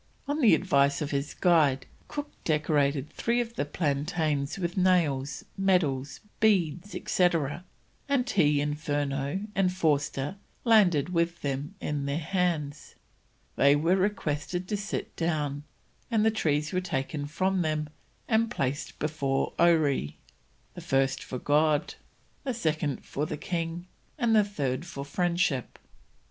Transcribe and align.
On 0.27 0.41
the 0.41 0.55
advice 0.55 0.99
of 1.03 1.11
his 1.11 1.35
guide, 1.35 1.85
Cook 2.07 2.31
decorated 2.43 3.11
three 3.11 3.39
of 3.39 3.53
the 3.53 3.65
plantains 3.65 4.57
with 4.57 4.75
nails, 4.75 5.45
medals, 5.55 6.21
beads, 6.39 6.95
etc., 6.95 7.63
and 8.09 8.27
he, 8.27 8.65
Furneaux, 8.73 9.41
and 9.53 9.71
Forster, 9.71 10.37
landed 10.63 11.09
with 11.09 11.43
them 11.43 11.75
in 11.79 12.07
their 12.07 12.17
hands. 12.17 12.95
They 13.57 13.75
were 13.75 13.95
requested 13.95 14.67
to 14.69 14.75
sit 14.75 15.15
down, 15.15 15.65
and 16.09 16.25
the 16.25 16.31
trees 16.31 16.73
were 16.73 16.81
taken 16.81 17.27
from 17.27 17.61
them 17.61 17.87
and 18.27 18.49
placed 18.49 18.97
before 18.97 19.53
Oree, 19.59 20.15
the 20.73 20.81
first 20.81 21.21
for 21.23 21.37
God, 21.37 21.93
the 22.43 22.55
second 22.55 23.05
for 23.05 23.27
the 23.27 23.37
king, 23.37 23.85
and 24.17 24.35
the 24.35 24.43
third 24.43 24.83
for 24.83 25.05
Friendship. 25.05 25.77